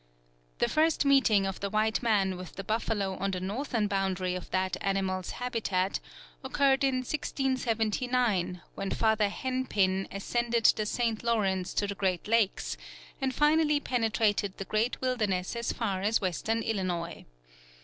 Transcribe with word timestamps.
The 0.57 0.67
first 0.67 1.05
meeting 1.05 1.45
of 1.45 1.59
the 1.59 1.69
white 1.69 2.01
man 2.01 2.35
with 2.35 2.55
the 2.55 2.63
buffalo 2.63 3.15
on 3.17 3.29
the 3.29 3.39
northern 3.39 3.85
boundary 3.85 4.33
of 4.33 4.49
that 4.49 4.75
animal's 4.81 5.29
habitat 5.37 5.99
occurred 6.43 6.83
in 6.83 7.03
1679, 7.05 8.63
when 8.73 8.89
Father 8.89 9.29
Hennepin 9.29 10.07
ascended 10.11 10.65
the 10.75 10.87
St. 10.87 11.21
Lawrence 11.23 11.71
to 11.75 11.85
the 11.85 11.93
great 11.93 12.27
lakes, 12.27 12.77
and 13.21 13.31
finally 13.31 13.79
penetrated 13.79 14.57
the 14.57 14.65
great 14.65 14.99
wilderness 15.01 15.55
as 15.55 15.71
far 15.71 16.01
as 16.01 16.19
western 16.19 16.63
Illinois. 16.63 17.25